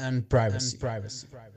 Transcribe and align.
and 0.00 0.26
Privacy, 0.26 0.78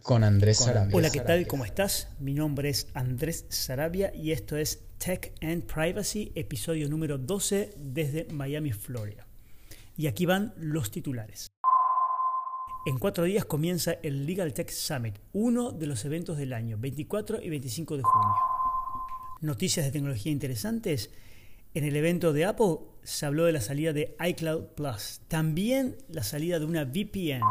con 0.01 0.23
Andrés 0.23 0.57
Sarabia. 0.57 0.95
Hola, 0.95 1.09
¿qué 1.09 1.21
tal? 1.21 1.47
¿Cómo 1.47 1.65
estás? 1.65 2.09
Mi 2.19 2.33
nombre 2.33 2.69
es 2.69 2.87
Andrés 2.93 3.45
Sarabia 3.49 4.13
y 4.13 4.31
esto 4.31 4.57
es 4.57 4.83
Tech 4.97 5.33
and 5.41 5.63
Privacy, 5.63 6.31
episodio 6.35 6.89
número 6.89 7.17
12 7.17 7.73
desde 7.77 8.27
Miami, 8.31 8.73
Florida. 8.73 9.25
Y 9.95 10.07
aquí 10.07 10.25
van 10.25 10.53
los 10.57 10.91
titulares. 10.91 11.47
En 12.85 12.99
cuatro 12.99 13.23
días 13.23 13.45
comienza 13.45 13.93
el 14.03 14.25
Legal 14.25 14.53
Tech 14.53 14.69
Summit, 14.69 15.19
uno 15.31 15.71
de 15.71 15.87
los 15.87 16.03
eventos 16.03 16.37
del 16.37 16.51
año, 16.51 16.77
24 16.77 17.41
y 17.41 17.49
25 17.49 17.97
de 17.97 18.03
junio. 18.03 18.35
Noticias 19.39 19.85
de 19.85 19.91
tecnología 19.91 20.31
interesantes. 20.31 21.11
En 21.73 21.85
el 21.85 21.95
evento 21.95 22.33
de 22.33 22.45
Apple 22.45 22.79
se 23.03 23.25
habló 23.25 23.45
de 23.45 23.53
la 23.53 23.61
salida 23.61 23.93
de 23.93 24.15
iCloud 24.19 24.65
Plus, 24.75 25.21
también 25.29 25.97
la 26.09 26.23
salida 26.23 26.59
de 26.59 26.65
una 26.65 26.83
VPN. 26.83 27.41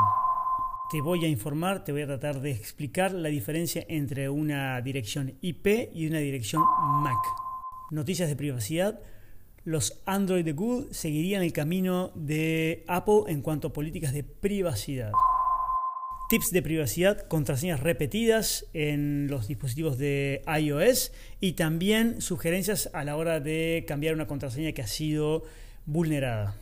Te 0.93 1.01
voy 1.01 1.25
a 1.25 1.29
informar, 1.29 1.85
te 1.85 1.93
voy 1.93 2.03
a 2.03 2.07
tratar 2.07 2.43
de 2.43 2.51
explicar 2.51 3.13
la 3.13 3.31
diferencia 3.31 3.83
entre 3.89 4.29
una 4.29 4.79
dirección 4.83 5.39
IP 5.41 5.89
y 5.95 6.07
una 6.07 6.19
dirección 6.19 6.63
MAC. 7.03 7.17
Noticias 7.91 8.29
de 8.29 8.37
privacidad. 8.37 9.01
Los 9.65 10.03
Android 10.05 10.45
de 10.45 10.53
Google 10.53 10.93
seguirían 10.93 11.43
el 11.43 11.55
camino 11.55 12.13
de 12.15 12.85
Apple 12.89 13.23
en 13.29 13.41
cuanto 13.41 13.69
a 13.69 13.73
políticas 13.73 14.13
de 14.13 14.23
privacidad. 14.23 15.13
Tips 16.29 16.51
de 16.51 16.61
privacidad, 16.61 17.27
contraseñas 17.27 17.81
repetidas 17.81 18.67
en 18.75 19.29
los 19.31 19.49
dispositivos 19.49 19.97
de 19.97 20.43
iOS 20.61 21.13
y 21.41 21.55
también 21.55 22.21
sugerencias 22.21 22.91
a 22.93 23.03
la 23.05 23.17
hora 23.17 23.41
de 23.41 23.87
cambiar 23.89 24.13
una 24.15 24.27
contraseña 24.27 24.73
que 24.73 24.83
ha 24.83 24.87
sido 24.87 25.45
vulnerada. 25.87 26.61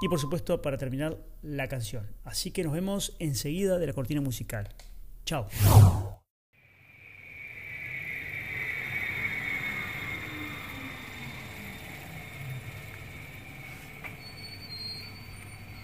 Y 0.00 0.08
por 0.08 0.20
supuesto, 0.20 0.60
para 0.60 0.76
terminar, 0.76 1.16
la 1.46 1.68
canción. 1.68 2.06
Así 2.24 2.50
que 2.50 2.64
nos 2.64 2.72
vemos 2.72 3.14
enseguida 3.18 3.78
de 3.78 3.86
la 3.86 3.92
cortina 3.92 4.20
musical. 4.20 4.68
Chao. 5.24 5.48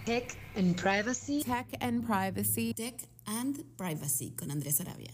Tech 0.05 0.37
and 0.57 0.75
Privacy. 0.77 1.45
Tech 1.45 1.67
and 1.81 2.05
Privacy. 2.05 2.75
Tech 2.75 2.97
and 3.27 3.65
Privacy 3.77 4.33
con 4.33 4.51
Andrés 4.51 4.81
Arabia. 4.81 5.13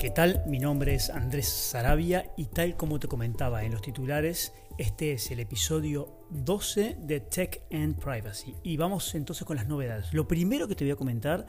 ¿Qué 0.00 0.08
tal? 0.08 0.42
Mi 0.46 0.58
nombre 0.58 0.94
es 0.94 1.10
Andrés 1.10 1.46
Sarabia 1.46 2.32
y 2.34 2.46
tal 2.46 2.74
como 2.74 2.98
te 2.98 3.06
comentaba 3.06 3.64
en 3.64 3.72
los 3.72 3.82
titulares, 3.82 4.54
este 4.78 5.12
es 5.12 5.30
el 5.30 5.40
episodio 5.40 6.24
12 6.30 6.96
de 7.02 7.20
Tech 7.20 7.64
and 7.70 7.98
Privacy. 7.98 8.54
Y 8.62 8.78
vamos 8.78 9.14
entonces 9.14 9.46
con 9.46 9.56
las 9.56 9.68
novedades. 9.68 10.14
Lo 10.14 10.26
primero 10.26 10.66
que 10.68 10.74
te 10.74 10.84
voy 10.84 10.92
a 10.92 10.96
comentar 10.96 11.44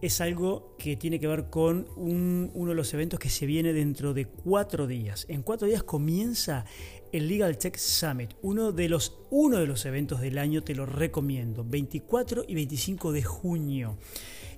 es 0.00 0.20
algo 0.20 0.76
que 0.78 0.94
tiene 0.94 1.18
que 1.18 1.26
ver 1.26 1.50
con 1.50 1.88
uno 1.96 2.68
de 2.68 2.76
los 2.76 2.94
eventos 2.94 3.18
que 3.18 3.28
se 3.28 3.44
viene 3.44 3.72
dentro 3.72 4.14
de 4.14 4.26
cuatro 4.26 4.86
días. 4.86 5.26
En 5.28 5.42
cuatro 5.42 5.66
días 5.66 5.82
comienza 5.82 6.64
el 7.10 7.26
Legal 7.26 7.58
Tech 7.58 7.76
Summit, 7.76 8.34
uno 8.42 8.70
de 8.70 8.88
los, 8.88 9.18
uno 9.30 9.58
de 9.58 9.66
los 9.66 9.84
eventos 9.84 10.20
del 10.20 10.38
año, 10.38 10.62
te 10.62 10.76
lo 10.76 10.86
recomiendo, 10.86 11.64
24 11.64 12.44
y 12.46 12.54
25 12.54 13.10
de 13.10 13.24
junio. 13.24 13.98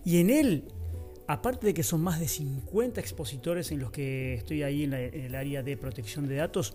Y 0.05 0.19
en 0.19 0.29
él, 0.29 0.65
aparte 1.33 1.69
de 1.69 1.75
que 1.75 1.83
son 1.83 2.03
más 2.03 2.21
de 2.21 2.29
50 2.29 3.01
expositores 3.01 3.73
en 3.73 3.81
los 3.81 3.91
que 3.91 4.35
estoy 4.35 4.63
ahí 4.63 4.85
en, 4.85 4.93
el 4.93 5.35
área 5.35 5.63
de 5.63 5.77
protección 5.77 6.29
de 6.29 6.37
datos, 6.37 6.75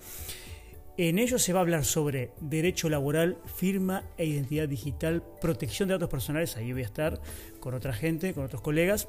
en 0.98 1.20
ellos 1.20 1.44
se 1.44 1.54
va 1.54 1.60
a 1.60 1.62
hablar 1.62 1.86
sobre 1.86 2.32
derecho 2.42 2.90
laboral, 2.90 3.38
firma 3.56 4.04
e 4.18 4.26
identidad 4.26 4.68
digital, 4.68 5.24
protección 5.40 5.90
de 5.90 5.94
datos 5.94 6.10
personales, 6.10 6.58
ahí 6.58 6.74
voy 6.74 6.82
a 6.82 6.86
estar 6.86 7.22
con 7.60 7.76
otra 7.76 7.94
gente, 7.94 8.34
con 8.34 8.46
otros 8.46 8.62
colegas, 8.62 9.08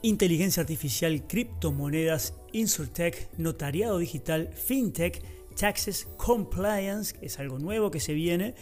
inteligencia 0.00 0.60
artificial, 0.60 1.26
criptomonedas, 1.26 2.34
insurtech, 2.52 3.30
notariado 3.38 3.98
digital, 3.98 4.50
fintech, 4.54 5.24
taxes, 5.56 6.06
compliance, 6.16 7.18
que 7.18 7.26
es 7.26 7.40
algo 7.40 7.58
nuevo 7.58 7.90
que 7.90 7.98
se 7.98 8.12
viene, 8.12 8.54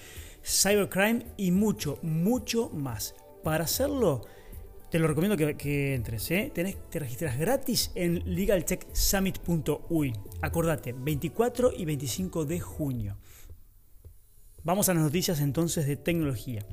cybercrime 0.42 1.26
y 1.36 1.50
mucho, 1.50 1.98
mucho 2.00 2.70
más. 2.70 3.14
Para 3.44 3.64
hacerlo, 3.64 4.22
te 4.90 4.98
lo 4.98 5.06
recomiendo 5.06 5.36
que, 5.36 5.94
entres. 5.94 6.30
¿eh? 6.32 6.50
Te 6.52 6.98
registras 6.98 7.38
gratis 7.38 7.92
en 7.94 8.22
legaltechsummit.uy. 8.34 10.12
Acordate, 10.42 10.92
24 10.92 11.72
y 11.76 11.84
25 11.84 12.44
de 12.44 12.60
junio. 12.60 13.16
Vamos 14.64 14.88
a 14.88 14.94
las 14.94 15.04
noticias 15.04 15.40
entonces 15.40 15.86
de 15.86 15.96
tecnología. 15.96 16.66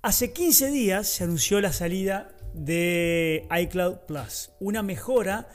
Hace 0.00 0.32
15 0.32 0.70
días 0.70 1.06
se 1.06 1.24
anunció 1.24 1.60
la 1.60 1.72
salida 1.72 2.34
de 2.54 3.46
iCloud 3.50 3.98
Plus, 4.06 4.50
una 4.58 4.82
mejora 4.82 5.48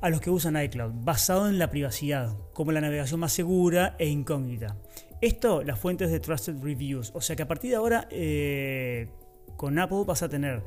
a 0.00 0.10
los 0.10 0.20
que 0.20 0.30
usan 0.30 0.62
iCloud, 0.62 0.92
basado 0.94 1.48
en 1.48 1.58
la 1.58 1.70
privacidad, 1.70 2.36
como 2.52 2.70
la 2.72 2.80
navegación 2.80 3.20
más 3.20 3.32
segura 3.32 3.96
e 3.98 4.06
incógnita. 4.06 4.76
Esto, 5.20 5.62
las 5.64 5.80
fuentes 5.80 6.10
de 6.10 6.20
Trusted 6.20 6.62
Reviews, 6.62 7.10
o 7.14 7.20
sea 7.20 7.34
que 7.34 7.42
a 7.42 7.48
partir 7.48 7.70
de 7.70 7.76
ahora 7.76 8.06
eh, 8.10 9.08
con 9.56 9.78
Apple 9.78 10.04
vas 10.06 10.22
a 10.22 10.28
tener 10.28 10.62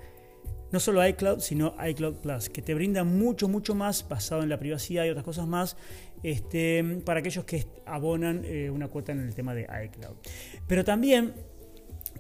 no 0.71 0.79
solo 0.79 1.05
iCloud, 1.05 1.39
sino 1.39 1.75
iCloud 1.83 2.15
Plus, 2.15 2.49
que 2.49 2.61
te 2.61 2.73
brinda 2.73 3.03
mucho, 3.03 3.47
mucho 3.47 3.75
más 3.75 4.07
basado 4.07 4.43
en 4.43 4.49
la 4.49 4.59
privacidad 4.59 5.05
y 5.05 5.09
otras 5.09 5.25
cosas 5.25 5.47
más 5.47 5.77
este, 6.23 7.01
para 7.05 7.19
aquellos 7.19 7.45
que 7.45 7.65
abonan 7.85 8.43
eh, 8.45 8.69
una 8.69 8.87
cuota 8.87 9.11
en 9.11 9.19
el 9.19 9.33
tema 9.33 9.53
de 9.53 9.67
iCloud. 9.85 10.15
Pero 10.67 10.83
también 10.83 11.33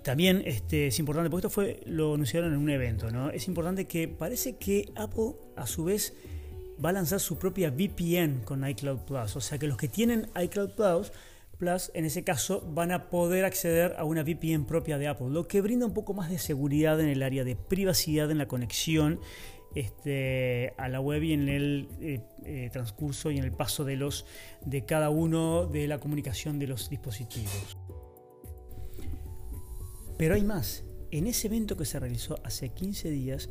también 0.03 0.43
este, 0.45 0.87
es 0.87 0.99
importante, 0.99 1.29
porque 1.29 1.47
esto 1.47 1.53
fue, 1.53 1.81
lo 1.85 2.13
anunciaron 2.13 2.53
en 2.53 2.59
un 2.59 2.69
evento, 2.69 3.11
¿no? 3.11 3.31
Es 3.31 3.47
importante 3.47 3.85
que 3.85 4.07
parece 4.07 4.57
que 4.57 4.91
Apple 4.95 5.33
a 5.55 5.67
su 5.67 5.83
vez 5.83 6.13
va 6.83 6.89
a 6.89 6.93
lanzar 6.93 7.19
su 7.19 7.37
propia 7.37 7.69
VPN 7.69 8.43
con 8.45 8.67
iCloud 8.67 8.99
Plus. 8.99 9.35
O 9.35 9.41
sea 9.41 9.57
que 9.57 9.67
los 9.67 9.77
que 9.77 9.87
tienen 9.87 10.29
iCloud 10.41 10.71
Plus, 10.71 11.11
En 11.61 12.05
ese 12.05 12.23
caso, 12.23 12.61
van 12.71 12.93
a 12.93 13.09
poder 13.09 13.43
acceder 13.43 13.95
a 13.97 14.05
una 14.05 14.23
VPN 14.23 14.65
propia 14.65 14.97
de 14.97 15.09
Apple, 15.09 15.27
lo 15.29 15.45
que 15.45 15.59
brinda 15.59 15.85
un 15.85 15.93
poco 15.93 16.13
más 16.13 16.29
de 16.29 16.39
seguridad 16.39 17.01
en 17.01 17.09
el 17.09 17.21
área 17.21 17.43
de 17.43 17.57
privacidad 17.57 18.31
en 18.31 18.37
la 18.37 18.47
conexión 18.47 19.19
este, 19.75 20.73
a 20.77 20.87
la 20.87 21.01
web 21.01 21.21
y 21.21 21.33
en 21.33 21.49
el 21.49 21.89
eh, 21.99 22.21
eh, 22.45 22.69
transcurso 22.71 23.29
y 23.29 23.39
en 23.39 23.43
el 23.43 23.51
paso 23.51 23.83
de, 23.83 23.97
los, 23.97 24.25
de 24.65 24.85
cada 24.85 25.09
uno 25.09 25.65
de 25.65 25.87
la 25.89 25.99
comunicación 25.99 26.59
de 26.59 26.67
los 26.67 26.89
dispositivos. 26.89 27.77
Pero 30.17 30.35
hay 30.35 30.43
más. 30.43 30.85
En 31.11 31.27
ese 31.27 31.47
evento 31.47 31.75
que 31.75 31.83
se 31.83 31.99
realizó 31.99 32.39
hace 32.45 32.69
15 32.69 33.09
días, 33.09 33.49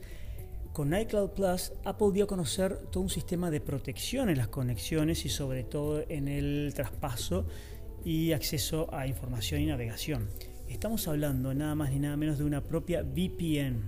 con 0.73 0.95
iCloud 0.95 1.31
Plus, 1.31 1.73
Apple 1.85 2.09
dio 2.15 2.25
a 2.25 2.27
conocer 2.27 2.79
todo 2.91 3.03
un 3.03 3.11
sistema 3.11 3.51
de 3.51 3.61
protección 3.61 4.31
en 4.31 4.39
las 4.39 4.49
conexiones 4.49 5.27
y 5.27 5.29
sobre 5.29 5.65
todo 5.65 6.05
en 6.09 6.29
el 6.29 6.73
traspaso 6.75 7.47
y 8.09 8.33
acceso 8.33 8.89
a 8.91 9.07
información 9.07 9.61
y 9.61 9.67
navegación. 9.67 10.31
Estamos 10.67 11.07
hablando 11.09 11.53
nada 11.53 11.75
más 11.75 11.91
ni 11.91 11.99
nada 11.99 12.17
menos 12.17 12.39
de 12.39 12.45
una 12.45 12.63
propia 12.63 13.03
VPN 13.03 13.83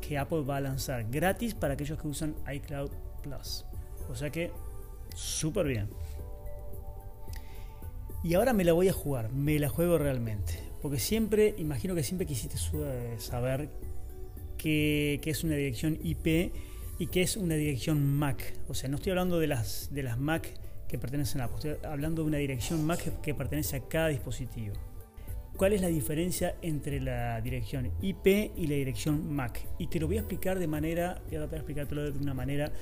que 0.00 0.18
Apple 0.18 0.42
va 0.42 0.56
a 0.56 0.60
lanzar 0.60 1.08
gratis 1.08 1.54
para 1.54 1.74
aquellos 1.74 2.00
que 2.00 2.08
usan 2.08 2.34
iCloud 2.52 2.90
Plus. 3.22 3.64
O 4.08 4.16
sea 4.16 4.30
que, 4.30 4.50
súper 5.14 5.68
bien. 5.68 5.88
Y 8.24 8.34
ahora 8.34 8.52
me 8.52 8.64
la 8.64 8.72
voy 8.72 8.88
a 8.88 8.92
jugar, 8.92 9.30
me 9.30 9.56
la 9.60 9.68
juego 9.68 9.98
realmente. 9.98 10.58
Porque 10.82 10.98
siempre, 10.98 11.54
imagino 11.56 11.94
que 11.94 12.02
siempre 12.02 12.26
quisiste 12.26 12.56
saber 13.18 13.70
qué, 14.58 15.20
es 15.24 15.44
una 15.44 15.54
dirección 15.54 15.96
IP 16.02 16.52
y 16.98 17.06
qué 17.06 17.22
es 17.22 17.36
una 17.36 17.54
dirección 17.54 18.04
MAC. 18.04 18.52
O 18.66 18.74
sea, 18.74 18.88
no 18.90 18.96
estoy 18.96 19.10
hablando 19.10 19.38
de 19.38 19.46
las, 19.46 19.90
de 19.92 20.02
las 20.02 20.18
MAC 20.18 20.58
que 20.90 20.98
pertenecen 20.98 21.40
a 21.40 21.44
Apple, 21.44 21.72
estoy 21.72 21.88
hablando 21.88 22.22
de 22.22 22.28
una 22.28 22.38
dirección 22.38 22.84
MAC 22.84 23.20
que 23.20 23.32
pertenece 23.32 23.76
a 23.76 23.80
cada 23.80 24.08
dispositivo. 24.08 24.74
¿Cuál 25.56 25.72
es 25.74 25.82
la 25.82 25.86
diferencia 25.86 26.56
entre 26.62 27.00
la 27.00 27.40
dirección 27.40 27.92
IP 28.00 28.26
y 28.56 28.66
la 28.66 28.74
dirección 28.74 29.32
MAC? 29.32 29.68
Y 29.78 29.86
te 29.86 30.00
lo 30.00 30.08
voy 30.08 30.16
a 30.16 30.20
explicar 30.20 30.58
de 30.58 30.66
manera, 30.66 31.22
voy 31.26 31.36
a 31.36 31.38
tratar 31.38 31.50
de 31.50 31.56
explicártelo 31.58 32.10
de 32.10 32.18
una 32.18 32.34
manera 32.34 32.72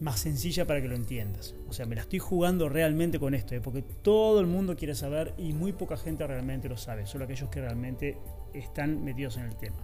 más 0.00 0.20
sencilla 0.20 0.66
para 0.66 0.80
que 0.80 0.88
lo 0.88 0.96
entiendas. 0.96 1.54
O 1.68 1.74
sea, 1.74 1.84
me 1.84 1.94
la 1.94 2.02
estoy 2.02 2.20
jugando 2.20 2.70
realmente 2.70 3.18
con 3.18 3.34
esto, 3.34 3.54
¿eh? 3.54 3.60
porque 3.60 3.82
todo 3.82 4.40
el 4.40 4.46
mundo 4.46 4.74
quiere 4.74 4.94
saber 4.94 5.34
y 5.36 5.52
muy 5.52 5.72
poca 5.72 5.98
gente 5.98 6.26
realmente 6.26 6.70
lo 6.70 6.78
sabe, 6.78 7.06
solo 7.06 7.24
aquellos 7.24 7.50
que 7.50 7.60
realmente 7.60 8.16
están 8.54 9.04
metidos 9.04 9.36
en 9.36 9.44
el 9.44 9.56
tema. 9.56 9.76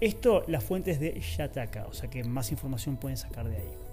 Esto, 0.00 0.44
las 0.48 0.62
fuentes 0.62 1.00
de 1.00 1.18
Shataka, 1.18 1.86
o 1.86 1.94
sea 1.94 2.10
que 2.10 2.24
más 2.24 2.50
información 2.50 2.98
pueden 2.98 3.16
sacar 3.16 3.48
de 3.48 3.56
ahí. 3.56 3.83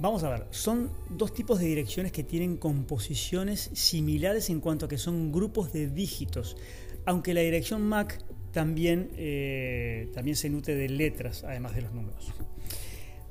Vamos 0.00 0.22
a 0.22 0.30
ver, 0.30 0.46
son 0.50 0.90
dos 1.10 1.34
tipos 1.34 1.58
de 1.58 1.66
direcciones 1.66 2.12
que 2.12 2.22
tienen 2.22 2.56
composiciones 2.56 3.70
similares 3.72 4.48
en 4.48 4.60
cuanto 4.60 4.86
a 4.86 4.88
que 4.88 4.96
son 4.96 5.32
grupos 5.32 5.72
de 5.72 5.88
dígitos, 5.88 6.56
aunque 7.04 7.34
la 7.34 7.40
dirección 7.40 7.82
MAC 7.82 8.22
también, 8.52 9.10
eh, 9.16 10.08
también 10.14 10.36
se 10.36 10.50
nutre 10.50 10.76
de 10.76 10.88
letras, 10.88 11.42
además 11.42 11.74
de 11.74 11.82
los 11.82 11.92
números. 11.92 12.32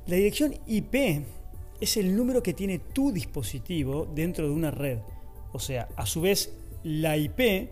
La 0.08 0.18
dirección 0.18 0.56
IP 0.68 1.24
es 1.80 1.96
el 1.96 2.14
número 2.14 2.44
que 2.44 2.54
tiene 2.54 2.80
tu 2.80 3.14
dispositivo 3.14 4.06
dentro 4.14 4.46
de 4.48 4.54
una 4.54 4.72
red. 4.72 5.00
O 5.54 5.60
sea, 5.60 5.88
a 5.96 6.06
su 6.06 6.20
vez, 6.20 6.54
La 6.84 7.16
IP, 7.18 7.70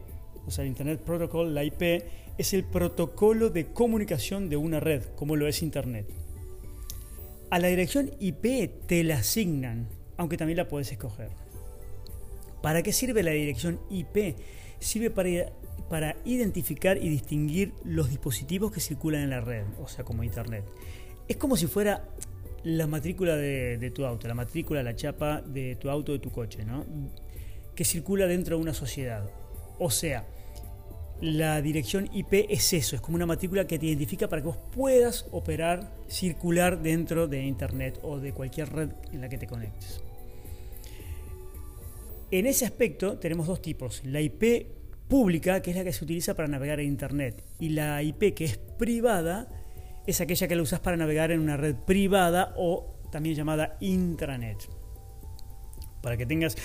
o 0.48 0.52
sea, 0.52 0.64
el 0.64 0.70
Internet 0.70 1.02
Protocol, 1.02 1.54
la 1.54 1.66
IP, 1.66 2.04
es 2.38 2.54
el 2.54 2.64
protocolo 2.64 3.50
de 3.50 3.68
comunicación 3.68 4.50
de 4.50 4.58
una 4.58 4.80
red, 4.80 5.04
como 5.16 5.36
lo 5.36 5.48
es 5.48 5.62
Internet. 5.62 6.25
A 7.50 7.60
la 7.60 7.68
dirección 7.68 8.12
IP 8.20 8.88
te 8.88 9.04
la 9.04 9.18
asignan, 9.18 9.88
aunque 10.18 10.38
también 10.38 10.58
la 10.58 10.68
puedes 10.68 10.92
escoger. 10.92 11.30
¿Para 12.62 12.82
qué 12.82 12.92
sirve 12.92 13.22
la 13.24 13.32
dirección 13.32 13.80
IP? 13.90 14.36
Sirve 14.80 15.12
para, 15.12 15.30
para 15.90 16.16
identificar 16.26 16.98
y 16.98 17.10
distinguir 17.10 17.74
los 17.84 18.10
dispositivos 18.10 18.72
que 18.72 18.80
circulan 18.80 19.22
en 19.22 19.30
la 19.30 19.42
red, 19.42 19.64
o 19.80 19.88
sea, 19.88 20.04
como 20.04 20.24
Internet. 20.24 20.66
Es 21.28 21.38
como 21.38 21.58
si 21.58 21.68
fuera 21.68 22.04
la 22.66 22.88
matrícula 22.88 23.36
de, 23.36 23.92
tu 23.94 24.06
auto, 24.06 24.28
la 24.28 24.34
matrícula, 24.34 24.82
la 24.82 24.96
chapa 24.96 25.42
de 25.42 25.76
tu 25.76 25.90
auto, 25.90 26.12
de 26.12 26.20
tu 26.20 26.32
coche, 26.32 26.66
¿no? 26.66 26.84
Que 27.76 27.86
circula 27.86 28.26
dentro 28.26 28.58
de 28.58 28.64
una 28.64 28.74
sociedad. 28.74 29.30
O 29.78 29.92
sea, 29.92 30.26
la 31.22 31.62
dirección 31.62 32.10
IP 32.14 32.48
es 32.50 32.74
eso, 32.74 32.96
es 32.96 33.02
como 33.02 33.16
una 33.16 33.26
matrícula 33.26 33.66
que 33.66 33.80
te 33.80 33.86
identifica 33.86 34.28
para 34.28 34.42
que 34.42 34.48
vos 34.48 34.58
puedas 34.74 35.26
operar, 35.32 35.92
circular 36.08 36.82
dentro 36.82 37.28
de 37.28 37.44
Internet 37.44 38.00
o 38.04 38.20
de 38.20 38.34
cualquier 38.34 38.72
red 38.72 38.90
en 39.12 39.22
la 39.22 39.30
que 39.30 39.38
te 39.38 39.48
conectes. 39.48 40.02
En 42.32 42.46
ese 42.46 42.66
aspecto 42.66 43.18
tenemos 43.18 43.48
dos 43.48 43.62
tipos, 43.62 44.04
la 44.04 44.20
IP 44.20 44.68
pública, 45.08 45.62
que 45.62 45.72
es 45.72 45.78
la 45.78 45.84
que 45.84 45.94
se 45.94 46.04
utiliza 46.04 46.34
para 46.34 46.48
navegar 46.48 46.80
en 46.80 46.88
Internet, 46.88 47.44
y 47.60 47.70
la 47.70 48.02
IP 48.04 48.34
que 48.34 48.46
es 48.46 48.58
privada, 48.58 49.48
es 50.06 50.22
aquella 50.22 50.48
que 50.48 50.56
la 50.56 50.62
usas 50.62 50.80
para 50.80 50.98
navegar 50.98 51.32
en 51.32 51.40
una 51.40 51.58
red 51.58 51.76
privada 51.76 52.54
o 52.58 53.00
también 53.12 53.36
llamada 53.36 53.78
intranet. 53.80 54.58
Para 56.02 56.18
que 56.18 56.26
tengas 56.26 56.58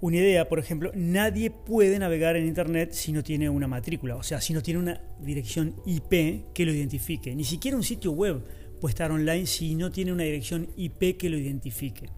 una 0.00 0.16
idea, 0.16 0.48
por 0.48 0.58
ejemplo, 0.58 0.90
nadie 0.94 1.50
puede 1.50 1.98
navegar 1.98 2.36
en 2.36 2.46
Internet 2.46 2.92
si 2.92 3.12
no 3.12 3.22
tiene 3.22 3.48
una 3.48 3.66
matrícula, 3.66 4.16
o 4.16 4.22
sea, 4.22 4.40
si 4.40 4.52
no 4.52 4.62
tiene 4.62 4.80
una 4.80 5.00
dirección 5.20 5.74
IP 5.86 6.52
que 6.52 6.66
lo 6.66 6.72
identifique. 6.72 7.34
Ni 7.34 7.44
siquiera 7.44 7.76
un 7.76 7.82
sitio 7.82 8.12
web 8.12 8.44
puede 8.80 8.92
estar 8.92 9.10
online 9.10 9.46
si 9.46 9.74
no 9.74 9.90
tiene 9.90 10.12
una 10.12 10.24
dirección 10.24 10.68
IP 10.76 11.16
que 11.16 11.30
lo 11.30 11.38
identifique. 11.38 12.10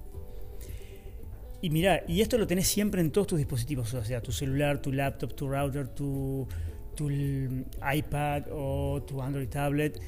Y 1.61 1.71
mira, 1.71 2.05
y 2.07 2.21
esto 2.21 2.39
lo 2.39 2.47
tenés 2.47 2.69
siempre 2.69 3.01
en 3.01 3.11
todos 3.11 3.29
tus 3.29 3.39
dispositivos, 3.39 3.93
o 3.95 4.05
sea, 4.05 4.21
tu 4.21 4.33
celular, 4.33 4.81
tu 4.81 4.93
laptop, 4.93 5.35
tu 5.35 5.49
router, 5.49 5.89
tu, 5.89 6.47
tu 6.95 7.11
iPad 7.11 8.45
o 8.53 9.03
tu 9.03 9.21
Android 9.21 9.49
tablet 9.49 10.01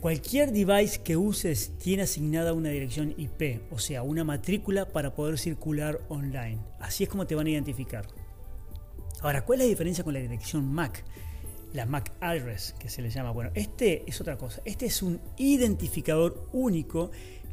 Cualquier 0.00 0.52
device 0.52 1.00
que 1.02 1.16
uses 1.16 1.72
tiene 1.78 2.02
asignada 2.02 2.52
una 2.52 2.68
dirección 2.68 3.14
IP, 3.16 3.62
o 3.70 3.78
sea, 3.78 4.02
una 4.02 4.24
matrícula 4.24 4.86
para 4.88 5.14
poder 5.14 5.38
circular 5.38 6.00
online. 6.08 6.58
Así 6.80 7.04
es 7.04 7.08
como 7.08 7.26
te 7.26 7.34
van 7.34 7.46
a 7.46 7.50
identificar. 7.50 8.06
Ahora, 9.22 9.44
¿cuál 9.44 9.60
es 9.60 9.66
la 9.66 9.70
diferencia 9.70 10.04
con 10.04 10.12
la 10.12 10.20
dirección 10.20 10.70
MAC? 10.70 11.02
La 11.72 11.86
MAC 11.86 12.12
address, 12.20 12.74
que 12.78 12.90
se 12.90 13.00
le 13.00 13.08
llama. 13.08 13.30
Bueno, 13.30 13.50
este 13.54 14.04
es 14.06 14.20
otra 14.20 14.36
cosa. 14.36 14.60
Este 14.66 14.86
es 14.86 15.02
un 15.02 15.18
identificador 15.38 16.48
único 16.52 17.10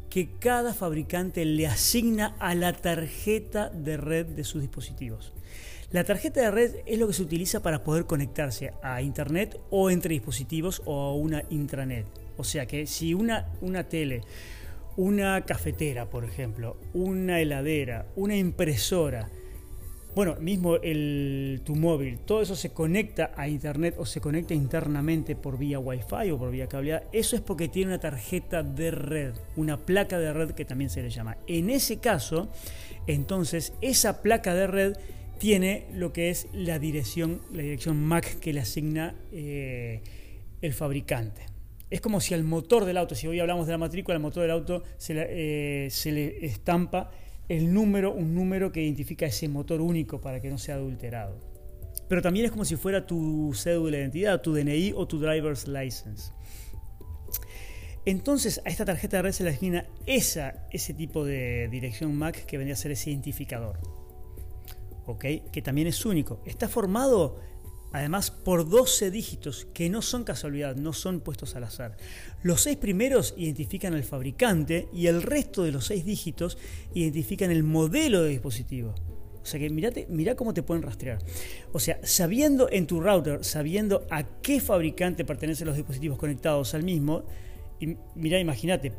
que 0.09 0.37
cada 0.37 0.73
fabricante 0.73 1.45
le 1.45 1.65
asigna 1.65 2.35
a 2.39 2.53
la 2.55 2.73
tarjeta 2.73 3.69
de 3.69 3.97
red 3.97 4.25
de 4.27 4.43
sus 4.43 4.61
dispositivos. 4.61 5.33
La 5.93 6.03
tarjeta 6.03 6.41
de 6.41 6.49
red 6.49 6.75
es 6.87 6.97
lo 6.97 7.05
que 7.05 7.13
se 7.13 7.21
utiliza 7.21 7.61
para 7.61 7.83
poder 7.83 8.05
conectarse 8.05 8.73
a 8.81 9.03
Internet 9.03 9.59
o 9.69 9.91
entre 9.91 10.13
dispositivos 10.13 10.81
o 10.85 10.99
a 10.99 11.13
una 11.13 11.43
intranet. 11.51 12.07
O 12.35 12.43
sea 12.43 12.65
que 12.65 12.87
si 12.87 13.13
una, 13.13 13.51
una 13.61 13.83
tele, 13.83 14.21
una 14.97 15.39
cafetera, 15.41 16.09
por 16.09 16.25
ejemplo, 16.25 16.77
una 16.95 17.39
heladera, 17.39 18.07
una 18.15 18.35
impresora, 18.35 19.29
bueno, 20.15 20.35
mismo 20.39 20.77
el, 20.77 21.61
tu 21.63 21.75
móvil, 21.75 22.17
todo 22.25 22.41
eso 22.41 22.55
se 22.55 22.71
conecta 22.71 23.31
a 23.35 23.47
internet 23.47 23.93
o 23.99 24.07
se 24.07 24.19
conecta 24.19 24.55
internamente 24.55 25.35
por 25.35 25.59
vía 25.59 25.77
Wi-Fi 25.77 26.31
o 26.31 26.39
por 26.39 26.49
vía 26.49 26.67
cableada, 26.67 27.03
eso 27.11 27.35
es 27.35 27.43
porque 27.43 27.67
tiene 27.67 27.91
una 27.91 27.99
tarjeta 27.99 28.63
de 28.63 28.89
red, 28.89 29.33
una 29.57 29.77
placa 29.77 30.17
de 30.17 30.33
red 30.33 30.51
que 30.53 30.65
también 30.65 30.89
se 30.89 31.03
le 31.03 31.11
llama. 31.11 31.37
En 31.45 31.69
ese 31.69 31.99
caso, 31.99 32.49
entonces, 33.05 33.73
esa 33.81 34.23
placa 34.23 34.55
de 34.55 34.65
red 34.65 34.97
tiene 35.43 35.87
lo 35.93 36.13
que 36.13 36.29
es 36.29 36.47
la 36.53 36.79
dirección, 36.79 37.41
la 37.51 37.63
dirección 37.63 38.01
MAC 38.01 38.39
que 38.39 38.53
le 38.53 38.61
asigna 38.61 39.13
eh, 39.33 40.01
el 40.61 40.71
fabricante 40.71 41.41
es 41.89 41.99
como 41.99 42.21
si 42.21 42.33
al 42.33 42.45
motor 42.45 42.85
del 42.85 42.95
auto, 42.95 43.13
si 43.13 43.27
hoy 43.27 43.41
hablamos 43.41 43.67
de 43.67 43.73
la 43.73 43.77
matrícula, 43.77 44.15
al 44.15 44.21
motor 44.21 44.43
del 44.43 44.51
auto 44.51 44.83
se 44.95 45.13
le, 45.13 45.25
eh, 45.85 45.89
se 45.89 46.13
le 46.13 46.45
estampa 46.45 47.11
el 47.49 47.73
número, 47.73 48.13
un 48.13 48.33
número 48.33 48.71
que 48.71 48.81
identifica 48.81 49.25
ese 49.25 49.49
motor 49.49 49.81
único 49.81 50.21
para 50.21 50.39
que 50.39 50.49
no 50.49 50.57
sea 50.57 50.75
adulterado. 50.75 51.37
Pero 52.07 52.21
también 52.21 52.45
es 52.45 52.51
como 52.51 52.63
si 52.63 52.77
fuera 52.77 53.05
tu 53.05 53.51
cédula 53.53 53.97
de 53.97 54.03
identidad, 54.03 54.39
tu 54.39 54.53
DNI 54.53 54.93
o 54.95 55.05
tu 55.09 55.19
driver's 55.19 55.67
license. 55.67 56.31
Entonces 58.05 58.61
a 58.63 58.69
esta 58.69 58.85
tarjeta 58.85 59.17
de 59.17 59.23
red 59.23 59.31
se 59.33 59.43
le 59.43 59.49
asigna 59.49 59.85
esa, 60.05 60.65
ese 60.71 60.93
tipo 60.93 61.25
de 61.25 61.67
dirección 61.69 62.15
MAC 62.15 62.45
que 62.45 62.57
vendría 62.57 62.75
a 62.75 62.77
ser 62.77 62.91
ese 62.91 63.09
identificador. 63.09 64.02
¿Ok? 65.05 65.25
Que 65.51 65.61
también 65.61 65.88
es 65.88 66.05
único. 66.05 66.41
Está 66.45 66.67
formado 66.67 67.39
además 67.94 68.31
por 68.31 68.67
12 68.67 69.11
dígitos 69.11 69.67
que 69.73 69.89
no 69.89 70.01
son 70.01 70.23
casualidad, 70.23 70.75
no 70.75 70.94
son 70.94 71.21
puestos 71.21 71.55
al 71.55 71.63
azar. 71.63 71.95
Los 72.41 72.61
seis 72.61 72.75
primeros 72.75 73.35
identifican 73.38 73.94
al 73.94 74.03
fabricante 74.03 74.89
y 74.91 75.07
el 75.07 75.21
resto 75.21 75.63
de 75.63 75.71
los 75.71 75.85
seis 75.85 76.03
dígitos 76.03 76.57
identifican 76.94 77.51
el 77.51 77.63
modelo 77.63 78.23
de 78.23 78.29
dispositivo. 78.29 78.95
O 79.41 79.45
sea 79.45 79.59
que 79.59 79.69
mirate, 79.69 80.07
mira 80.09 80.35
cómo 80.35 80.53
te 80.53 80.63
pueden 80.63 80.83
rastrear. 80.83 81.19
O 81.71 81.79
sea, 81.79 82.00
sabiendo 82.03 82.67
en 82.71 82.88
tu 82.88 83.00
router, 83.00 83.44
sabiendo 83.44 84.07
a 84.09 84.23
qué 84.41 84.59
fabricante 84.59 85.23
pertenecen 85.23 85.67
los 85.67 85.75
dispositivos 85.75 86.17
conectados 86.17 86.73
al 86.73 86.83
mismo, 86.83 87.25
y 87.79 87.97
mira, 88.15 88.39
imagínate, 88.39 88.94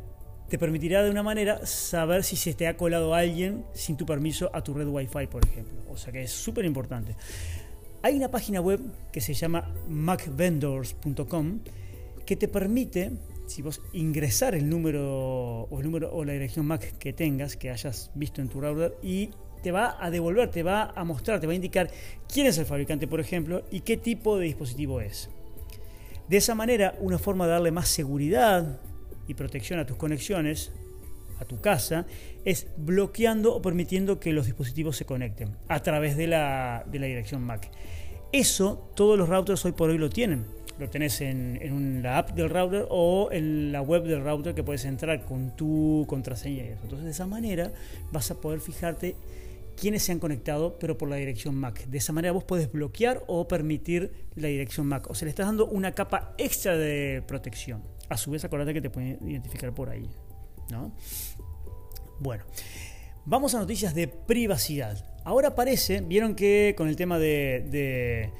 te 0.49 0.59
permitirá 0.59 1.03
de 1.03 1.09
una 1.09 1.23
manera 1.23 1.65
saber 1.65 2.23
si 2.23 2.35
se 2.35 2.53
te 2.53 2.67
ha 2.67 2.77
colado 2.77 3.15
alguien 3.15 3.65
sin 3.73 3.97
tu 3.97 4.05
permiso 4.05 4.49
a 4.53 4.63
tu 4.63 4.73
red 4.73 4.87
Wi-Fi, 4.87 5.27
por 5.27 5.43
ejemplo. 5.45 5.81
O 5.89 5.97
sea 5.97 6.13
que 6.13 6.23
es 6.23 6.31
súper 6.31 6.65
importante. 6.65 7.15
Hay 8.03 8.15
una 8.15 8.29
página 8.29 8.61
web 8.61 8.79
que 9.11 9.21
se 9.21 9.33
llama 9.33 9.73
macvendors.com 9.87 11.59
que 12.25 12.35
te 12.35 12.47
permite, 12.47 13.11
si 13.47 13.61
vos 13.61 13.81
ingresar 13.93 14.53
el 14.53 14.69
número 14.69 15.63
o 15.63 15.79
el 15.79 15.85
número 15.85 16.13
o 16.13 16.23
la 16.23 16.33
dirección 16.33 16.67
MAC 16.67 16.97
que 16.97 17.13
tengas, 17.13 17.55
que 17.55 17.71
hayas 17.71 18.11
visto 18.13 18.41
en 18.41 18.49
tu 18.49 18.61
router 18.61 18.97
y 19.01 19.31
te 19.63 19.71
va 19.71 19.97
a 19.99 20.11
devolver, 20.11 20.51
te 20.51 20.61
va 20.61 20.91
a 20.95 21.03
mostrar, 21.03 21.39
te 21.39 21.47
va 21.47 21.53
a 21.53 21.55
indicar 21.55 21.89
quién 22.31 22.45
es 22.45 22.57
el 22.59 22.67
fabricante, 22.67 23.07
por 23.07 23.19
ejemplo, 23.19 23.63
y 23.71 23.79
qué 23.79 23.97
tipo 23.97 24.37
de 24.37 24.45
dispositivo 24.45 25.01
es. 25.01 25.29
De 26.27 26.37
esa 26.37 26.53
manera, 26.53 26.95
una 26.99 27.17
forma 27.17 27.45
de 27.45 27.53
darle 27.53 27.71
más 27.71 27.87
seguridad 27.87 28.79
y 29.27 29.33
protección 29.33 29.79
a 29.79 29.85
tus 29.85 29.97
conexiones, 29.97 30.71
a 31.39 31.45
tu 31.45 31.59
casa, 31.59 32.05
es 32.45 32.67
bloqueando 32.77 33.53
o 33.53 33.61
permitiendo 33.61 34.19
que 34.19 34.33
los 34.33 34.45
dispositivos 34.45 34.97
se 34.97 35.05
conecten 35.05 35.55
a 35.67 35.81
través 35.81 36.17
de 36.17 36.27
la, 36.27 36.85
de 36.89 36.99
la 36.99 37.07
dirección 37.07 37.43
MAC. 37.43 37.69
Eso 38.31 38.91
todos 38.95 39.17
los 39.17 39.29
routers 39.29 39.63
hoy 39.65 39.71
por 39.71 39.89
hoy 39.89 39.97
lo 39.97 40.09
tienen. 40.09 40.45
Lo 40.77 40.89
tenés 40.89 41.21
en, 41.21 41.57
en, 41.61 42.03
la 42.03 42.17
app 42.17 42.31
del 42.31 42.49
router 42.49 42.85
o 42.89 43.29
en 43.31 43.71
la 43.71 43.81
web 43.81 44.03
del 44.03 44.21
router 44.23 44.53
que 44.53 44.63
puedes 44.63 44.83
entrar 44.83 45.23
con 45.23 45.55
tu 45.55 46.05
contraseña 46.07 46.63
y 46.63 46.67
eso. 46.67 46.81
Entonces 46.83 47.05
de 47.05 47.11
esa 47.11 47.27
manera 47.27 47.71
vas 48.11 48.29
a 48.31 48.41
poder 48.41 48.59
fijarte 48.59 49.15
quiénes 49.75 50.03
se 50.03 50.11
han 50.11 50.19
conectado, 50.19 50.77
pero 50.79 50.97
por 50.97 51.09
la 51.09 51.15
dirección 51.15 51.55
MAC. 51.55 51.85
De 51.85 51.97
esa 51.97 52.13
manera 52.13 52.31
vos 52.33 52.43
puedes 52.43 52.71
bloquear 52.71 53.23
o 53.27 53.47
permitir 53.47 54.11
la 54.35 54.47
dirección 54.47 54.87
MAC. 54.87 55.09
O 55.09 55.15
sea, 55.15 55.25
le 55.25 55.29
estás 55.29 55.45
dando 55.45 55.65
una 55.67 55.93
capa 55.93 56.33
extra 56.37 56.77
de 56.77 57.23
protección. 57.27 57.83
A 58.09 58.17
su 58.17 58.31
vez, 58.31 58.43
acordate 58.45 58.73
que 58.73 58.81
te 58.81 58.89
pueden 58.89 59.17
identificar 59.27 59.73
por 59.73 59.89
ahí. 59.89 60.09
¿no? 60.69 60.91
Bueno, 62.19 62.43
vamos 63.25 63.55
a 63.55 63.59
noticias 63.59 63.93
de 63.93 64.07
privacidad. 64.07 65.03
Ahora 65.23 65.55
parece, 65.55 66.01
vieron 66.01 66.35
que 66.35 66.75
con 66.77 66.87
el 66.87 66.95
tema 66.95 67.17
de, 67.19 68.31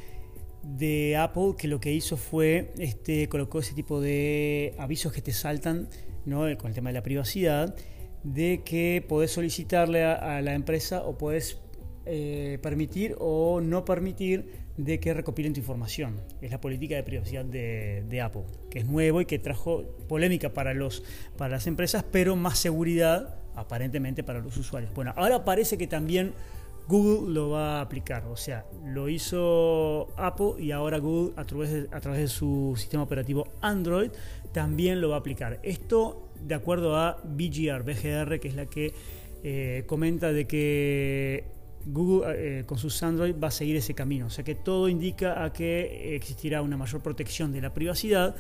de, 0.64 1.18
Apple, 1.18 1.54
que 1.58 1.68
lo 1.68 1.80
que 1.80 1.92
hizo 1.92 2.16
fue, 2.18 2.74
este, 2.78 3.28
colocó 3.28 3.60
ese 3.60 3.74
tipo 3.74 4.00
de 4.02 4.76
avisos 4.78 5.12
que 5.12 5.22
te 5.22 5.34
saltan, 5.34 5.90
¿no? 6.26 6.42
con 6.58 6.70
el 6.70 6.76
tema 6.76 6.90
de 6.90 6.94
la 6.94 7.04
privacidad, 7.04 7.76
de 8.24 8.62
que 8.64 9.04
podés 9.08 9.32
solicitarle 9.32 10.04
a, 10.04 10.42
la 10.42 10.54
empresa 10.54 11.04
o 11.04 11.18
podés 11.18 11.60
eh, 12.06 12.60
permitir 12.62 13.16
o 13.20 13.62
no 13.62 13.84
permitir 13.86 14.65
de 14.78 15.00
que 15.00 15.14
recopilen 15.14 15.54
tu 15.54 15.60
información. 15.60 16.22
Es 16.42 16.52
la 16.52 16.60
política 16.60 16.96
de 16.96 17.04
privacidad 17.04 17.46
de, 17.46 18.04
de, 18.08 18.22
Apple, 18.22 18.44
que 18.70 18.80
es 18.80 18.86
nuevo 18.86 19.22
y 19.22 19.26
que 19.26 19.40
trajo 19.40 19.84
polémica 20.08 20.54
para, 20.54 20.74
los, 20.74 21.04
para 21.38 21.56
las 21.56 21.68
empresas, 21.68 22.04
pero 22.12 22.36
más 22.36 22.60
seguridad 22.60 23.36
aparentemente 23.56 24.24
para 24.24 24.40
los 24.40 24.58
usuarios. 24.58 24.94
Bueno, 24.94 25.14
ahora 25.16 25.46
parece 25.46 25.78
que 25.78 25.88
también 25.88 26.34
Google 26.88 27.34
lo 27.34 27.50
va 27.50 27.80
a 27.80 27.82
aplicar. 27.82 28.26
O 28.26 28.38
sea, 28.38 28.66
lo 28.86 29.10
hizo 29.10 30.14
Apple 30.18 30.54
y 30.60 30.72
ahora 30.72 31.00
Google 31.00 31.34
a 31.36 31.46
través 31.46 31.72
de, 31.72 31.88
a 31.92 32.00
través 32.00 32.22
de 32.22 32.28
su 32.28 32.74
sistema 32.78 33.04
operativo 33.04 33.48
Android 33.62 34.12
también 34.52 35.02
lo 35.02 35.10
va 35.10 35.16
a 35.16 35.20
aplicar. 35.20 35.60
Esto 35.64 36.30
de 36.42 36.56
acuerdo 36.56 36.96
a 36.98 37.22
BGR, 37.24 37.84
BGR 37.84 38.40
que 38.40 38.48
es 38.48 38.56
la 38.56 38.66
que 38.66 38.94
eh, 39.44 39.84
comenta 39.88 40.32
de 40.32 40.46
que 40.48 41.46
Google 41.86 42.66
con 42.66 42.78
sus 42.78 43.02
Android 43.04 43.36
va 43.42 43.50
a 43.50 43.52
seguir 43.52 43.76
ese 43.76 43.94
camino. 43.94 44.28
O 44.28 44.30
sea 44.30 44.44
que 44.44 44.56
todo 44.56 44.90
indica 44.90 45.44
a 45.44 45.54
que 45.54 46.16
existirá 46.16 46.62
una 46.62 46.78
mayor 46.78 47.02
protección 47.02 47.52
de 47.52 47.62
la 47.62 47.74
privacidad 47.74 48.36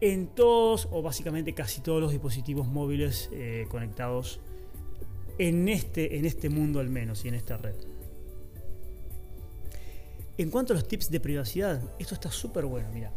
en 0.00 0.28
todos 0.28 0.88
o 0.92 1.02
básicamente 1.02 1.54
casi 1.54 1.80
todos 1.80 2.00
los 2.00 2.12
dispositivos 2.12 2.68
móviles 2.68 3.30
conectados 3.68 4.40
en 5.38 5.68
este, 5.68 6.18
en 6.18 6.24
este 6.24 6.48
mundo 6.48 6.80
al 6.80 6.90
menos 6.90 7.24
y 7.24 7.28
en 7.28 7.34
esta 7.34 7.56
red. 7.56 7.74
En 10.36 10.50
cuanto 10.50 10.72
a 10.72 10.76
los 10.76 10.86
tips 10.86 11.10
de 11.10 11.18
privacidad, 11.18 11.82
esto 11.98 12.14
está 12.14 12.30
súper 12.30 12.64
bueno, 12.64 12.88
mira. 12.92 13.12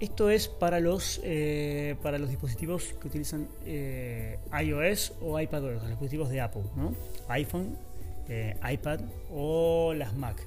Esto 0.00 0.28
es 0.28 0.48
para 0.48 0.80
los, 0.80 1.20
eh, 1.22 1.94
para 2.02 2.18
los 2.18 2.28
dispositivos 2.28 2.94
que 3.00 3.06
utilizan 3.06 3.48
eh, 3.64 4.40
iOS 4.60 5.12
o 5.20 5.38
iPadOS, 5.38 5.74
los 5.74 5.88
dispositivos 5.88 6.30
de 6.30 6.40
Apple, 6.40 6.64
¿no? 6.74 6.92
iPhone, 7.28 7.78
eh, 8.28 8.56
iPad 8.72 9.00
o 9.30 9.94
las 9.94 10.14
Mac. 10.14 10.46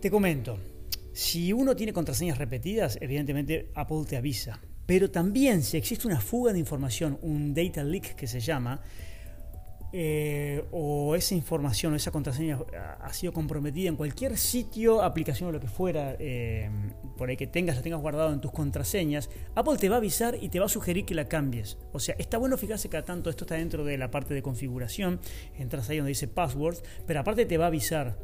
Te 0.00 0.10
comento, 0.10 0.58
si 1.12 1.52
uno 1.52 1.74
tiene 1.74 1.92
contraseñas 1.92 2.38
repetidas, 2.38 2.98
evidentemente 3.00 3.70
Apple 3.74 4.04
te 4.08 4.16
avisa. 4.16 4.60
Pero 4.86 5.10
también 5.10 5.62
si 5.62 5.76
existe 5.76 6.06
una 6.06 6.20
fuga 6.20 6.52
de 6.52 6.58
información, 6.58 7.18
un 7.22 7.52
data 7.52 7.82
leak 7.82 8.14
que 8.14 8.26
se 8.26 8.40
llama, 8.40 8.80
eh, 9.90 10.64
o 10.70 11.14
esa 11.14 11.34
información 11.34 11.94
o 11.94 11.96
esa 11.96 12.10
contraseña 12.10 12.58
ha 13.00 13.12
sido 13.14 13.32
comprometida 13.32 13.88
en 13.88 13.96
cualquier 13.96 14.36
sitio, 14.36 15.02
aplicación 15.02 15.48
o 15.48 15.52
lo 15.52 15.60
que 15.60 15.68
fuera, 15.68 16.14
eh, 16.18 16.70
por 17.16 17.30
ahí 17.30 17.36
que 17.36 17.46
tengas, 17.46 17.76
la 17.76 17.82
tengas 17.82 18.00
guardado 18.00 18.32
en 18.32 18.40
tus 18.40 18.52
contraseñas, 18.52 19.30
Apple 19.54 19.78
te 19.78 19.88
va 19.88 19.96
a 19.96 19.98
avisar 19.98 20.36
y 20.40 20.50
te 20.50 20.60
va 20.60 20.66
a 20.66 20.68
sugerir 20.68 21.06
que 21.06 21.14
la 21.14 21.26
cambies. 21.26 21.78
O 21.92 22.00
sea, 22.00 22.14
está 22.18 22.36
bueno 22.36 22.58
fijarse 22.58 22.90
que 22.90 23.00
tanto 23.02 23.30
esto 23.30 23.44
está 23.44 23.54
dentro 23.54 23.82
de 23.84 23.96
la 23.96 24.10
parte 24.10 24.34
de 24.34 24.42
configuración, 24.42 25.20
entras 25.56 25.88
ahí 25.88 25.96
donde 25.96 26.10
dice 26.10 26.28
passwords, 26.28 26.82
pero 27.06 27.20
aparte 27.20 27.46
te 27.46 27.56
va 27.56 27.64
a 27.64 27.68
avisar. 27.68 28.18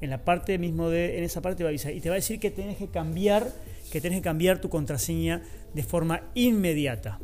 En 0.00 0.08
la 0.08 0.24
parte 0.24 0.56
mismo 0.56 0.88
de, 0.88 1.18
en 1.18 1.24
esa 1.24 1.42
parte 1.42 1.58
te 1.58 1.64
va 1.64 1.68
a 1.68 1.72
avisar 1.72 1.92
y 1.92 2.00
te 2.00 2.08
va 2.08 2.14
a 2.14 2.16
decir 2.16 2.40
que 2.40 2.50
tienes 2.50 2.78
que 2.78 2.88
cambiar, 2.88 3.52
que 3.92 4.00
tienes 4.00 4.20
que 4.20 4.24
cambiar 4.24 4.60
tu 4.60 4.70
contraseña 4.70 5.42
de 5.74 5.82
forma 5.82 6.22
inmediata. 6.34 7.18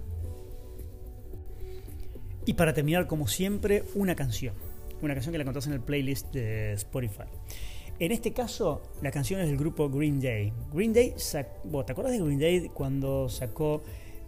Y 2.47 2.55
para 2.55 2.73
terminar, 2.73 3.09
como 3.09 3.27
siempre, 3.27 3.83
una 3.97 4.15
canción. 4.15 4.55
Una 5.03 5.15
canción 5.15 5.33
que 5.33 5.39
la 5.39 5.43
encontrás 5.43 5.67
en 5.67 5.73
el 5.73 5.81
playlist 5.81 6.33
de 6.33 6.73
Spotify. 6.75 7.25
En 7.99 8.13
este 8.13 8.33
caso, 8.33 8.83
la 9.03 9.11
canción 9.11 9.41
es 9.41 9.49
del 9.49 9.57
grupo 9.57 9.91
Green 9.91 10.21
Day. 10.21 10.53
Green 10.73 10.93
Day, 10.93 11.15
¿te 11.33 11.93
acuerdas 11.93 12.13
de 12.13 12.21
Green 12.21 12.39
Day 12.39 12.71
cuando 12.73 13.29
sacó 13.29 13.83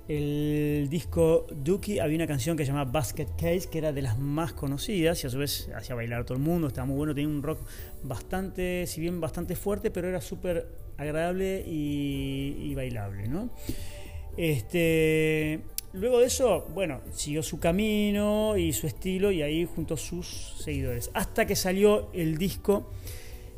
el 0.09 0.89
disco 0.91 1.47
Dookie? 1.55 2.01
Había 2.01 2.17
una 2.17 2.27
canción 2.27 2.57
que 2.57 2.65
se 2.65 2.73
llamaba 2.73 2.91
Basket 2.91 3.29
Case, 3.37 3.69
que 3.71 3.79
era 3.79 3.93
de 3.93 4.03
las 4.03 4.19
más 4.19 4.53
conocidas 4.53 5.23
y 5.23 5.27
a 5.29 5.31
su 5.31 5.39
vez 5.39 5.71
hacía 5.77 5.95
bailar 5.95 6.23
a 6.23 6.25
todo 6.25 6.39
el 6.39 6.43
mundo, 6.43 6.67
estaba 6.67 6.87
muy 6.87 6.97
bueno, 6.97 7.15
tenía 7.15 7.29
un 7.29 7.43
rock 7.43 7.61
bastante, 8.03 8.87
si 8.87 9.01
bien 9.01 9.21
bastante 9.21 9.55
fuerte, 9.55 9.91
pero 9.93 10.09
era 10.09 10.21
súper 10.21 10.67
agradable 10.97 11.63
y, 11.65 12.57
y 12.59 12.75
bailable, 12.75 13.29
¿no? 13.29 13.51
Este 14.37 15.61
Luego 15.99 16.21
de 16.21 16.26
eso, 16.26 16.69
bueno, 16.75 17.00
siguió 17.12 17.43
su 17.43 17.59
camino 17.59 18.57
y 18.57 18.73
su 18.73 18.87
estilo 18.87 19.33
y 19.33 19.43
ahí 19.43 19.64
junto 19.64 19.95
a 19.95 19.97
sus 19.97 20.55
seguidores. 20.62 21.11
Hasta 21.12 21.45
que 21.45 21.57
salió 21.57 22.12
el 22.12 22.38
disco, 22.38 22.90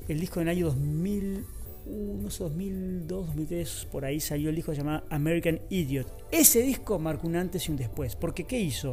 el 0.09 0.19
disco 0.19 0.41
en 0.41 0.49
el 0.49 0.57
año 0.57 0.67
2001, 0.67 2.23
no 2.23 2.31
sé, 2.31 2.43
2002, 2.45 3.27
2003, 3.27 3.89
por 3.93 4.07
ahí 4.07 4.21
salió 4.21 4.49
el 4.49 4.57
disco 4.57 4.73
llamado 4.73 5.05
American 5.11 5.61
Idiot. 5.69 6.29
Ese 6.31 6.63
disco 6.63 6.99
marcó 6.99 7.27
un 7.27 7.37
antes 7.37 7.69
y 7.69 7.73
un 7.73 7.77
después. 7.77 8.17
Porque 8.17 8.45
¿qué 8.45 8.59
hizo? 8.59 8.93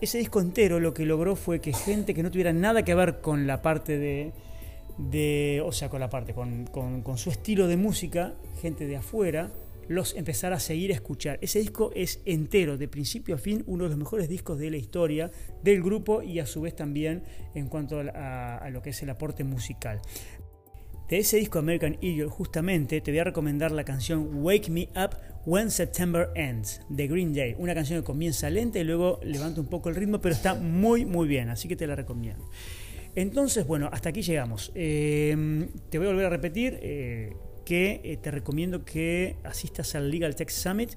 Ese 0.00 0.18
disco 0.18 0.40
entero 0.40 0.80
lo 0.80 0.92
que 0.92 1.06
logró 1.06 1.36
fue 1.36 1.60
que 1.60 1.72
gente 1.72 2.14
que 2.14 2.24
no 2.24 2.32
tuviera 2.32 2.52
nada 2.52 2.84
que 2.84 2.96
ver 2.96 3.20
con 3.20 3.46
la 3.46 3.62
parte 3.62 3.96
de, 3.96 4.32
de 4.98 5.62
o 5.64 5.70
sea, 5.70 5.88
con 5.88 6.00
la 6.00 6.10
parte, 6.10 6.34
con, 6.34 6.66
con 6.66 7.16
su 7.16 7.30
estilo 7.30 7.68
de 7.68 7.76
música, 7.76 8.34
gente 8.60 8.88
de 8.88 8.96
afuera, 8.96 9.52
los 9.92 10.16
empezar 10.16 10.52
a 10.52 10.60
seguir 10.60 10.90
a 10.90 10.94
escuchar. 10.94 11.38
Ese 11.42 11.58
disco 11.58 11.92
es 11.94 12.20
entero, 12.24 12.78
de 12.78 12.88
principio 12.88 13.34
a 13.34 13.38
fin, 13.38 13.62
uno 13.66 13.84
de 13.84 13.90
los 13.90 13.98
mejores 13.98 14.28
discos 14.28 14.58
de 14.58 14.70
la 14.70 14.78
historia 14.78 15.30
del 15.62 15.82
grupo 15.82 16.22
y 16.22 16.38
a 16.38 16.46
su 16.46 16.62
vez 16.62 16.74
también 16.74 17.22
en 17.54 17.68
cuanto 17.68 18.00
a, 18.00 18.68
lo 18.70 18.82
que 18.82 18.90
es 18.90 19.02
el 19.02 19.10
aporte 19.10 19.44
musical. 19.44 20.00
De 21.08 21.18
ese 21.18 21.36
disco 21.36 21.58
American 21.58 21.98
Eagle, 22.00 22.28
justamente 22.28 23.02
te 23.02 23.10
voy 23.10 23.18
a 23.20 23.24
recomendar 23.24 23.70
la 23.70 23.84
canción 23.84 24.42
Wake 24.42 24.70
Me 24.70 24.88
Up 24.96 25.16
When 25.44 25.70
September 25.70 26.30
Ends 26.34 26.80
de 26.88 27.06
Green 27.06 27.34
Day. 27.34 27.54
Una 27.58 27.74
canción 27.74 28.00
que 28.00 28.04
comienza 28.04 28.48
lenta 28.48 28.78
y 28.78 28.84
luego 28.84 29.20
levanta 29.22 29.60
un 29.60 29.66
poco 29.66 29.90
el 29.90 29.96
ritmo, 29.96 30.22
pero 30.22 30.34
está 30.34 30.54
muy, 30.54 31.04
muy 31.04 31.28
bien, 31.28 31.50
así 31.50 31.68
que 31.68 31.76
te 31.76 31.86
la 31.86 31.96
recomiendo. 31.96 32.48
Entonces, 33.14 33.66
bueno, 33.66 33.90
hasta 33.92 34.08
aquí 34.08 34.22
llegamos. 34.22 34.72
Eh, 34.74 35.68
te 35.90 35.98
voy 35.98 36.06
a 36.06 36.10
volver 36.10 36.26
a 36.26 36.30
repetir. 36.30 36.78
Eh, 36.80 37.34
que 37.64 38.00
eh, 38.04 38.16
te 38.16 38.30
recomiendo 38.30 38.84
que 38.84 39.36
asistas 39.44 39.94
al 39.94 40.10
Legal 40.10 40.34
Tech 40.36 40.50
Summit 40.50 40.92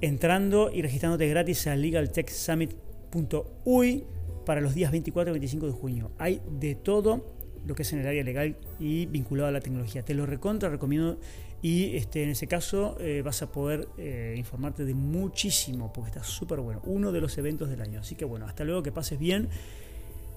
entrando 0.00 0.70
y 0.72 0.82
registrándote 0.82 1.28
gratis 1.28 1.66
a 1.66 1.74
legaltechsummit.uy 1.76 4.04
para 4.46 4.60
los 4.60 4.74
días 4.74 4.92
24 4.92 5.30
y 5.30 5.34
25 5.34 5.66
de 5.66 5.72
junio. 5.72 6.12
Hay 6.18 6.40
de 6.50 6.74
todo 6.74 7.38
lo 7.66 7.74
que 7.74 7.82
es 7.82 7.92
en 7.92 7.98
el 8.00 8.06
área 8.06 8.24
legal 8.24 8.56
y 8.78 9.06
vinculado 9.06 9.48
a 9.48 9.52
la 9.52 9.60
tecnología. 9.60 10.04
Te 10.04 10.14
lo 10.14 10.24
recontra, 10.24 10.68
recomiendo 10.68 11.18
y 11.60 11.96
este, 11.96 12.22
en 12.22 12.30
ese 12.30 12.46
caso 12.46 12.96
eh, 13.00 13.22
vas 13.22 13.42
a 13.42 13.50
poder 13.50 13.88
eh, 13.98 14.36
informarte 14.38 14.84
de 14.84 14.94
muchísimo 14.94 15.92
porque 15.92 16.10
está 16.10 16.22
súper 16.22 16.60
bueno. 16.60 16.80
Uno 16.84 17.10
de 17.12 17.20
los 17.20 17.36
eventos 17.36 17.68
del 17.68 17.82
año. 17.82 18.00
Así 18.00 18.14
que 18.14 18.24
bueno, 18.24 18.46
hasta 18.46 18.64
luego, 18.64 18.82
que 18.82 18.92
pases 18.92 19.18
bien, 19.18 19.48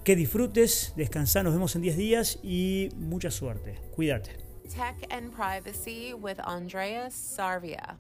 que 0.04 0.16
disfrutes, 0.16 0.94
descansa, 0.96 1.44
nos 1.44 1.54
vemos 1.54 1.76
en 1.76 1.84
10 1.84 1.98
días 1.98 2.40
y 2.44 2.90
mucha 2.98 3.30
suerte. 3.30 3.76
Cuídate. 3.96 4.51
Tech 4.72 5.06
and 5.10 5.34
Privacy 5.34 6.14
with 6.14 6.40
Andreas 6.40 7.14
Sarvia. 7.14 7.98